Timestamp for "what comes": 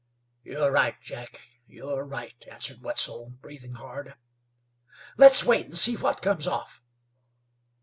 5.95-6.47